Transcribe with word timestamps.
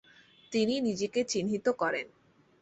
তিনি 0.53 0.75
নিজেকে 0.81 1.19
চিহ্নিত 1.23 1.65
করেন। 1.81 2.07